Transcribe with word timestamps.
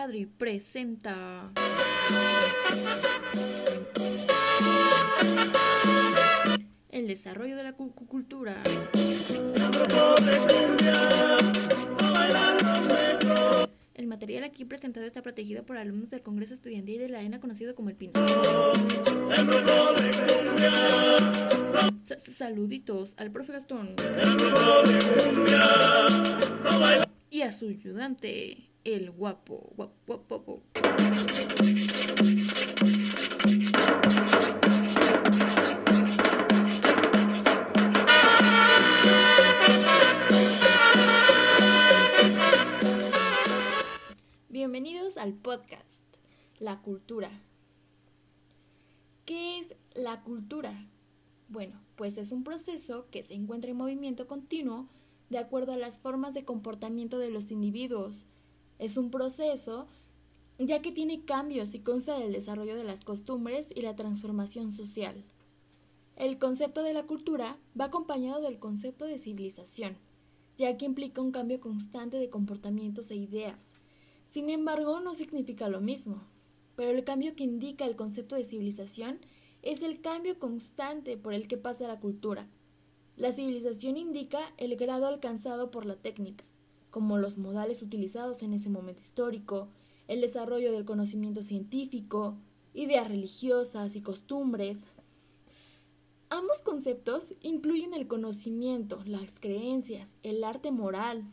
Adri 0.00 0.24
presenta. 0.24 1.52
El 6.88 7.06
desarrollo 7.06 7.54
de 7.54 7.62
la 7.64 7.74
cultura. 7.74 8.62
El 13.92 14.06
material 14.06 14.44
aquí 14.44 14.64
presentado 14.64 15.04
está 15.04 15.20
protegido 15.20 15.66
por 15.66 15.76
alumnos 15.76 16.08
del 16.08 16.22
Congreso 16.22 16.54
Estudiantil 16.54 16.98
de 16.98 17.10
la 17.10 17.20
ENA 17.20 17.38
conocido 17.38 17.74
como 17.74 17.90
el 17.90 17.96
PINO. 17.96 18.14
Saluditos 22.16 23.16
al 23.18 23.30
profe 23.30 23.52
Gastón. 23.52 23.96
Y 27.28 27.42
a 27.42 27.52
su 27.52 27.68
ayudante, 27.68 28.69
el 28.84 29.10
guapo. 29.10 29.72
guapo, 29.76 30.24
guapo. 30.28 30.62
Bienvenidos 44.48 45.16
al 45.16 45.34
podcast 45.34 46.04
La 46.58 46.80
Cultura. 46.80 47.30
¿Qué 49.24 49.58
es 49.58 49.76
la 49.94 50.22
cultura? 50.22 50.88
Bueno, 51.48 51.80
pues 51.96 52.18
es 52.18 52.32
un 52.32 52.44
proceso 52.44 53.08
que 53.10 53.22
se 53.22 53.34
encuentra 53.34 53.70
en 53.70 53.76
movimiento 53.76 54.26
continuo 54.26 54.88
de 55.28 55.38
acuerdo 55.38 55.72
a 55.72 55.76
las 55.76 55.98
formas 55.98 56.34
de 56.34 56.44
comportamiento 56.44 57.18
de 57.18 57.30
los 57.30 57.50
individuos. 57.50 58.26
Es 58.80 58.96
un 58.96 59.10
proceso 59.10 59.86
ya 60.58 60.80
que 60.80 60.90
tiene 60.90 61.22
cambios 61.26 61.74
y 61.74 61.80
consta 61.80 62.18
del 62.18 62.32
desarrollo 62.32 62.74
de 62.74 62.82
las 62.82 63.04
costumbres 63.04 63.70
y 63.76 63.82
la 63.82 63.94
transformación 63.94 64.72
social. 64.72 65.22
El 66.16 66.38
concepto 66.38 66.82
de 66.82 66.94
la 66.94 67.02
cultura 67.02 67.58
va 67.78 67.86
acompañado 67.86 68.40
del 68.40 68.58
concepto 68.58 69.04
de 69.04 69.18
civilización, 69.18 69.98
ya 70.56 70.78
que 70.78 70.86
implica 70.86 71.20
un 71.20 71.30
cambio 71.30 71.60
constante 71.60 72.16
de 72.16 72.30
comportamientos 72.30 73.10
e 73.10 73.16
ideas. 73.16 73.74
Sin 74.26 74.48
embargo, 74.48 74.98
no 75.00 75.14
significa 75.14 75.68
lo 75.68 75.82
mismo, 75.82 76.22
pero 76.74 76.90
el 76.90 77.04
cambio 77.04 77.36
que 77.36 77.44
indica 77.44 77.84
el 77.84 77.96
concepto 77.96 78.34
de 78.34 78.44
civilización 78.44 79.18
es 79.60 79.82
el 79.82 80.00
cambio 80.00 80.38
constante 80.38 81.18
por 81.18 81.34
el 81.34 81.48
que 81.48 81.58
pasa 81.58 81.86
la 81.86 82.00
cultura. 82.00 82.48
La 83.18 83.32
civilización 83.32 83.98
indica 83.98 84.40
el 84.56 84.76
grado 84.76 85.06
alcanzado 85.06 85.70
por 85.70 85.84
la 85.84 85.96
técnica, 85.96 86.44
como 86.90 87.18
los 87.18 87.38
modales 87.38 87.82
utilizados 87.82 88.42
en 88.42 88.52
ese 88.52 88.68
momento 88.68 89.02
histórico, 89.02 89.68
el 90.08 90.20
desarrollo 90.20 90.72
del 90.72 90.84
conocimiento 90.84 91.42
científico, 91.42 92.36
ideas 92.74 93.08
religiosas 93.08 93.96
y 93.96 94.00
costumbres. 94.00 94.86
Ambos 96.28 96.62
conceptos 96.62 97.34
incluyen 97.40 97.94
el 97.94 98.06
conocimiento, 98.06 99.02
las 99.04 99.38
creencias, 99.38 100.16
el 100.22 100.44
arte 100.44 100.70
moral, 100.70 101.24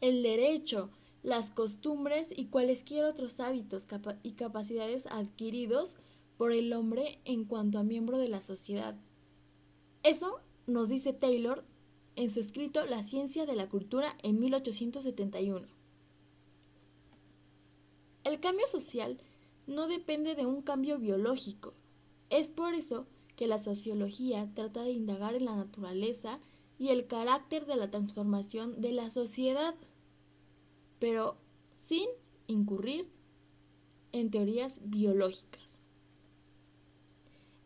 el 0.00 0.22
derecho, 0.22 0.90
las 1.22 1.50
costumbres 1.50 2.32
y 2.36 2.46
cualesquiera 2.46 3.08
otros 3.08 3.40
hábitos 3.40 3.86
y 4.22 4.32
capacidades 4.32 5.06
adquiridos 5.06 5.96
por 6.36 6.52
el 6.52 6.72
hombre 6.72 7.20
en 7.24 7.44
cuanto 7.44 7.78
a 7.78 7.84
miembro 7.84 8.18
de 8.18 8.28
la 8.28 8.40
sociedad. 8.40 8.96
Eso 10.02 10.40
nos 10.66 10.88
dice 10.88 11.12
Taylor 11.12 11.64
en 12.16 12.30
su 12.30 12.40
escrito 12.40 12.84
La 12.86 13.02
ciencia 13.02 13.46
de 13.46 13.56
la 13.56 13.68
cultura 13.68 14.16
en 14.22 14.38
1871. 14.38 15.66
El 18.24 18.40
cambio 18.40 18.66
social 18.66 19.18
no 19.66 19.88
depende 19.88 20.34
de 20.34 20.46
un 20.46 20.62
cambio 20.62 20.98
biológico. 20.98 21.74
Es 22.30 22.48
por 22.48 22.74
eso 22.74 23.06
que 23.36 23.46
la 23.46 23.58
sociología 23.58 24.50
trata 24.54 24.82
de 24.82 24.92
indagar 24.92 25.34
en 25.34 25.46
la 25.46 25.56
naturaleza 25.56 26.38
y 26.78 26.88
el 26.88 27.06
carácter 27.06 27.66
de 27.66 27.76
la 27.76 27.90
transformación 27.90 28.80
de 28.80 28.92
la 28.92 29.10
sociedad, 29.10 29.74
pero 30.98 31.36
sin 31.76 32.08
incurrir 32.46 33.08
en 34.12 34.30
teorías 34.30 34.80
biológicas. 34.84 35.80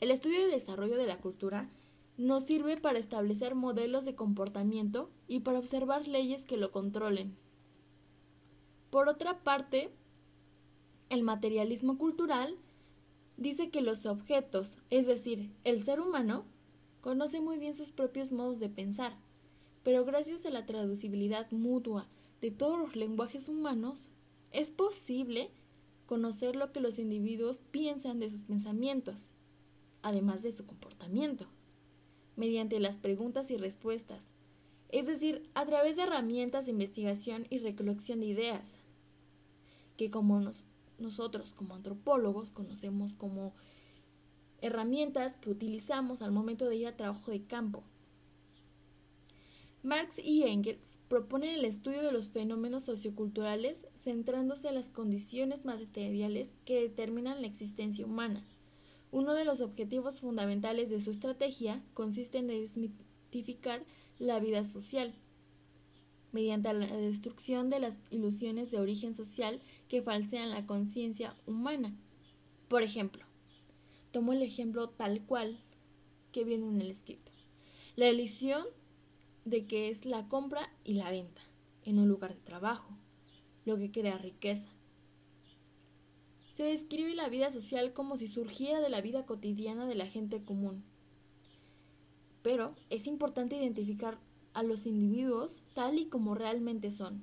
El 0.00 0.10
estudio 0.10 0.46
y 0.46 0.50
desarrollo 0.50 0.96
de 0.96 1.06
la 1.06 1.18
cultura 1.18 1.68
nos 2.16 2.44
sirve 2.44 2.76
para 2.76 2.98
establecer 2.98 3.54
modelos 3.54 4.04
de 4.04 4.14
comportamiento 4.14 5.10
y 5.28 5.40
para 5.40 5.58
observar 5.58 6.08
leyes 6.08 6.46
que 6.46 6.56
lo 6.56 6.72
controlen. 6.72 7.36
Por 8.90 9.08
otra 9.08 9.42
parte, 9.42 9.90
el 11.10 11.22
materialismo 11.22 11.98
cultural 11.98 12.56
dice 13.36 13.70
que 13.70 13.82
los 13.82 14.06
objetos, 14.06 14.78
es 14.90 15.06
decir, 15.06 15.50
el 15.64 15.80
ser 15.82 16.00
humano, 16.00 16.44
conoce 17.00 17.40
muy 17.40 17.58
bien 17.58 17.74
sus 17.74 17.90
propios 17.90 18.32
modos 18.32 18.58
de 18.58 18.68
pensar, 18.68 19.16
pero 19.82 20.04
gracias 20.04 20.46
a 20.46 20.50
la 20.50 20.66
traducibilidad 20.66 21.50
mutua 21.52 22.08
de 22.40 22.50
todos 22.50 22.78
los 22.78 22.96
lenguajes 22.96 23.48
humanos, 23.48 24.08
es 24.50 24.70
posible 24.70 25.50
conocer 26.06 26.56
lo 26.56 26.72
que 26.72 26.80
los 26.80 26.98
individuos 26.98 27.60
piensan 27.70 28.20
de 28.20 28.30
sus 28.30 28.42
pensamientos 28.42 29.30
además 30.06 30.42
de 30.42 30.52
su 30.52 30.64
comportamiento, 30.64 31.46
mediante 32.36 32.78
las 32.80 32.96
preguntas 32.96 33.50
y 33.50 33.56
respuestas, 33.56 34.32
es 34.88 35.06
decir, 35.06 35.48
a 35.54 35.66
través 35.66 35.96
de 35.96 36.02
herramientas 36.02 36.66
de 36.66 36.72
investigación 36.72 37.46
y 37.50 37.58
recolección 37.58 38.20
de 38.20 38.26
ideas, 38.26 38.78
que 39.96 40.10
como 40.10 40.40
nosotros 40.98 41.52
como 41.52 41.74
antropólogos 41.74 42.52
conocemos 42.52 43.14
como 43.14 43.54
herramientas 44.60 45.36
que 45.36 45.50
utilizamos 45.50 46.22
al 46.22 46.32
momento 46.32 46.68
de 46.68 46.76
ir 46.76 46.86
a 46.86 46.96
trabajo 46.96 47.30
de 47.30 47.42
campo. 47.44 47.84
Marx 49.82 50.18
y 50.18 50.42
Engels 50.42 50.98
proponen 51.08 51.54
el 51.54 51.64
estudio 51.64 52.02
de 52.02 52.10
los 52.10 52.28
fenómenos 52.28 52.84
socioculturales 52.84 53.86
centrándose 53.94 54.68
en 54.68 54.74
las 54.74 54.88
condiciones 54.88 55.64
materiales 55.64 56.54
que 56.64 56.80
determinan 56.80 57.40
la 57.40 57.46
existencia 57.46 58.04
humana. 58.04 58.44
Uno 59.10 59.34
de 59.34 59.44
los 59.44 59.60
objetivos 59.60 60.20
fundamentales 60.20 60.90
de 60.90 61.00
su 61.00 61.10
estrategia 61.10 61.82
consiste 61.94 62.38
en 62.38 62.48
desmitificar 62.48 63.84
la 64.18 64.40
vida 64.40 64.64
social, 64.64 65.14
mediante 66.32 66.72
la 66.72 66.86
destrucción 66.96 67.70
de 67.70 67.80
las 67.80 68.02
ilusiones 68.10 68.70
de 68.70 68.80
origen 68.80 69.14
social 69.14 69.60
que 69.88 70.02
falsean 70.02 70.50
la 70.50 70.66
conciencia 70.66 71.34
humana. 71.46 71.96
Por 72.68 72.82
ejemplo, 72.82 73.24
tomo 74.10 74.32
el 74.32 74.42
ejemplo 74.42 74.88
tal 74.88 75.24
cual 75.24 75.58
que 76.32 76.44
viene 76.44 76.68
en 76.68 76.80
el 76.80 76.90
escrito. 76.90 77.32
La 77.94 78.08
ilusión 78.08 78.64
de 79.44 79.66
que 79.66 79.88
es 79.88 80.04
la 80.04 80.28
compra 80.28 80.70
y 80.84 80.94
la 80.94 81.10
venta 81.10 81.40
en 81.84 81.98
un 81.98 82.08
lugar 82.08 82.34
de 82.34 82.40
trabajo, 82.40 82.98
lo 83.64 83.78
que 83.78 83.90
crea 83.90 84.18
riqueza 84.18 84.75
se 86.56 86.62
describe 86.62 87.14
la 87.14 87.28
vida 87.28 87.50
social 87.50 87.92
como 87.92 88.16
si 88.16 88.28
surgiera 88.28 88.80
de 88.80 88.88
la 88.88 89.02
vida 89.02 89.26
cotidiana 89.26 89.84
de 89.84 89.94
la 89.94 90.06
gente 90.06 90.42
común. 90.42 90.84
Pero 92.40 92.74
es 92.88 93.06
importante 93.06 93.56
identificar 93.56 94.18
a 94.54 94.62
los 94.62 94.86
individuos 94.86 95.60
tal 95.74 95.98
y 95.98 96.06
como 96.06 96.34
realmente 96.34 96.90
son. 96.90 97.22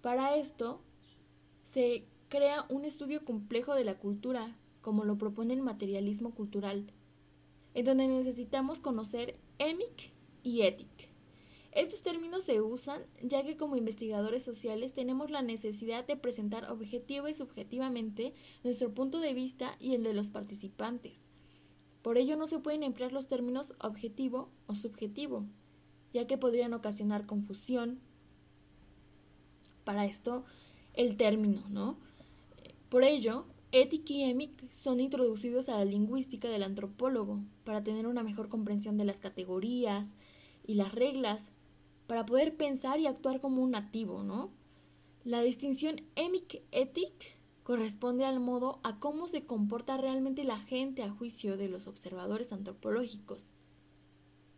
Para 0.00 0.36
esto, 0.36 0.80
se 1.64 2.06
crea 2.30 2.64
un 2.70 2.86
estudio 2.86 3.26
complejo 3.26 3.74
de 3.74 3.84
la 3.84 3.98
cultura, 3.98 4.56
como 4.80 5.04
lo 5.04 5.18
propone 5.18 5.52
el 5.52 5.60
materialismo 5.60 6.34
cultural, 6.34 6.90
en 7.74 7.84
donde 7.84 8.08
necesitamos 8.08 8.80
conocer 8.80 9.38
EMIC 9.58 10.14
y 10.42 10.62
ETIC 10.62 11.11
estos 11.72 12.02
términos 12.02 12.44
se 12.44 12.60
usan 12.60 13.02
ya 13.22 13.42
que 13.44 13.56
como 13.56 13.76
investigadores 13.76 14.42
sociales 14.42 14.92
tenemos 14.92 15.30
la 15.30 15.40
necesidad 15.40 16.06
de 16.06 16.16
presentar 16.16 16.70
objetiva 16.70 17.30
y 17.30 17.34
subjetivamente 17.34 18.34
nuestro 18.62 18.92
punto 18.92 19.20
de 19.20 19.32
vista 19.32 19.74
y 19.80 19.94
el 19.94 20.02
de 20.02 20.12
los 20.12 20.30
participantes. 20.30 21.30
Por 22.02 22.18
ello 22.18 22.36
no 22.36 22.46
se 22.46 22.58
pueden 22.58 22.82
emplear 22.82 23.12
los 23.12 23.26
términos 23.26 23.74
objetivo 23.80 24.50
o 24.66 24.74
subjetivo, 24.74 25.46
ya 26.12 26.26
que 26.26 26.36
podrían 26.36 26.74
ocasionar 26.74 27.24
confusión. 27.24 28.00
Para 29.84 30.04
esto, 30.04 30.44
el 30.92 31.16
término, 31.16 31.64
¿no? 31.70 31.96
Por 32.90 33.02
ello, 33.02 33.46
ética 33.70 34.12
y 34.12 34.24
EMIC 34.24 34.70
son 34.72 35.00
introducidos 35.00 35.70
a 35.70 35.78
la 35.78 35.86
lingüística 35.86 36.48
del 36.48 36.64
antropólogo 36.64 37.40
para 37.64 37.82
tener 37.82 38.06
una 38.06 38.22
mejor 38.22 38.50
comprensión 38.50 38.98
de 38.98 39.06
las 39.06 39.20
categorías 39.20 40.12
y 40.66 40.74
las 40.74 40.94
reglas 40.94 41.50
para 42.12 42.26
poder 42.26 42.58
pensar 42.58 43.00
y 43.00 43.06
actuar 43.06 43.40
como 43.40 43.62
un 43.62 43.70
nativo, 43.70 44.22
¿no? 44.22 44.50
La 45.24 45.40
distinción 45.40 46.02
emic-etic 46.14 47.38
corresponde 47.62 48.26
al 48.26 48.38
modo 48.38 48.80
a 48.82 48.98
cómo 49.00 49.28
se 49.28 49.46
comporta 49.46 49.96
realmente 49.96 50.44
la 50.44 50.58
gente 50.58 51.02
a 51.02 51.08
juicio 51.08 51.56
de 51.56 51.70
los 51.70 51.86
observadores 51.86 52.52
antropológicos. 52.52 53.48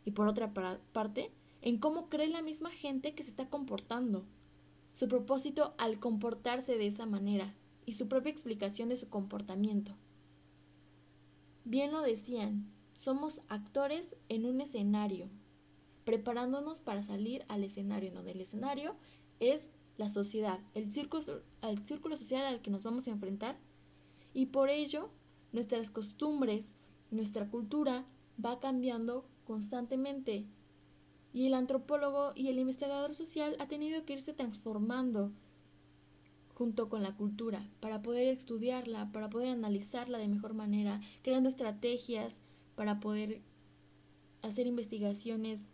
Y 0.05 0.11
por 0.11 0.27
otra 0.27 0.53
parte, 0.53 1.31
en 1.63 1.79
cómo 1.79 2.09
cree 2.09 2.27
la 2.27 2.43
misma 2.43 2.73
gente 2.73 3.15
que 3.15 3.23
se 3.23 3.31
está 3.31 3.49
comportando. 3.49 4.27
su 4.91 5.07
propósito 5.07 5.75
al 5.79 6.01
comportarse 6.01 6.77
de 6.77 6.89
esa 6.89 7.07
manera 7.07 7.55
y 7.87 7.93
su 7.93 8.09
propia 8.09 8.33
explicación 8.33 8.89
de 8.89 8.97
su 8.97 9.09
comportamiento. 9.11 9.93
Bien 11.65 11.93
lo 11.93 12.03
decían, 12.03 12.69
somos 12.95 13.43
actores 13.47 14.17
en 14.29 14.45
un 14.45 14.61
escenario, 14.61 15.31
preparándonos 16.05 16.81
para 16.81 17.03
salir 17.03 17.45
al 17.49 17.65
escenario, 17.65 18.13
donde 18.13 18.33
el 18.33 18.41
escenario 18.41 18.97
es 19.41 19.71
la 19.97 20.09
sociedad, 20.09 20.61
el 20.75 20.91
círculo, 20.91 21.43
el 21.63 21.85
círculo 21.85 22.17
social 22.17 22.45
al 22.45 22.63
que 22.63 22.71
nos 22.71 22.85
vamos 22.85 23.07
a 23.07 23.11
enfrentar. 23.11 23.59
Y 24.33 24.47
por 24.47 24.69
ello 24.71 25.11
nuestras 25.53 25.91
costumbres, 25.91 26.75
nuestra 27.11 27.49
cultura 27.49 28.05
va 28.45 28.59
cambiando 28.59 29.25
constantemente. 29.45 30.47
Y 31.33 31.47
el 31.47 31.55
antropólogo 31.55 32.33
y 32.35 32.49
el 32.49 32.59
investigador 32.59 33.15
social 33.15 33.57
ha 33.59 33.69
tenido 33.69 34.05
que 34.05 34.15
irse 34.15 34.33
transformando 34.33 35.33
junto 36.55 36.89
con 36.89 37.03
la 37.03 37.17
cultura 37.17 37.69
para 37.81 38.03
poder 38.03 38.29
estudiarla, 38.29 39.11
para 39.13 39.29
poder 39.29 39.51
analizarla 39.51 40.19
de 40.19 40.29
mejor 40.29 40.55
manera, 40.55 41.01
creando 41.23 41.49
estrategias 41.49 42.41
para 42.75 43.01
poder 43.01 43.43
hacer 44.43 44.67
investigaciones 44.67 45.69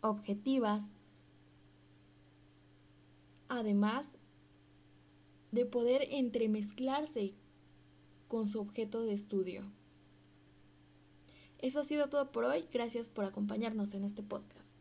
objetivas, 0.00 0.84
además 3.48 4.12
de 5.52 5.66
poder 5.66 6.06
entremezclarse 6.10 7.34
con 8.28 8.46
su 8.46 8.60
objeto 8.60 9.02
de 9.02 9.14
estudio. 9.14 9.64
Eso 11.58 11.80
ha 11.80 11.84
sido 11.84 12.08
todo 12.08 12.30
por 12.30 12.44
hoy. 12.44 12.66
Gracias 12.72 13.08
por 13.08 13.24
acompañarnos 13.24 13.94
en 13.94 14.04
este 14.04 14.22
podcast. 14.22 14.76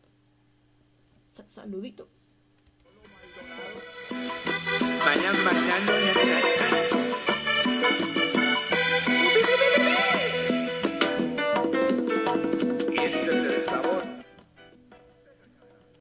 saluditos. 1.47 2.09
Vayan 5.05 6.66